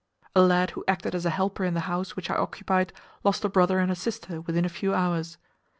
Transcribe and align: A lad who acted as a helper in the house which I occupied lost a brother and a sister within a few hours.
A 0.35 0.41
lad 0.41 0.71
who 0.71 0.83
acted 0.87 1.13
as 1.13 1.27
a 1.27 1.29
helper 1.29 1.63
in 1.63 1.75
the 1.75 1.81
house 1.81 2.15
which 2.15 2.31
I 2.31 2.35
occupied 2.35 2.91
lost 3.23 3.45
a 3.45 3.49
brother 3.49 3.77
and 3.77 3.91
a 3.91 3.95
sister 3.95 4.41
within 4.41 4.65
a 4.65 4.67
few 4.67 4.95
hours. 4.95 5.37